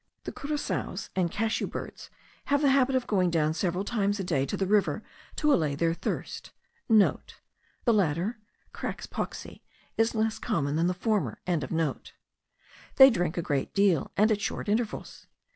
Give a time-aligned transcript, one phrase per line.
[0.23, 2.09] The curassaos and cashew birds*
[2.45, 5.03] have the habit of going down several times a day to the river
[5.35, 6.49] to allay their thirst.
[6.75, 7.19] (* The
[7.93, 8.39] latter
[8.73, 9.61] (Crax pauxi)
[9.97, 11.39] is less common than the former.)
[12.95, 15.27] They drink a great deal, and at short intervals.